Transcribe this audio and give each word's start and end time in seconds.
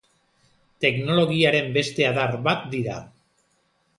Teknologiaren 0.85 1.69
beste 1.77 2.07
adar 2.13 2.35
bat 2.49 2.65
dira. 2.75 2.99